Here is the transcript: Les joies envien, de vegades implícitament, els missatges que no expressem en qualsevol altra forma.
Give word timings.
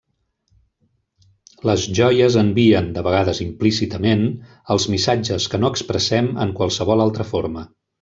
Les 1.71 1.83
joies 1.99 2.39
envien, 2.43 2.89
de 2.97 3.05
vegades 3.09 3.43
implícitament, 3.47 4.27
els 4.77 4.91
missatges 4.97 5.49
que 5.53 5.65
no 5.65 5.75
expressem 5.77 6.35
en 6.47 6.59
qualsevol 6.63 7.09
altra 7.11 7.33
forma. 7.35 7.69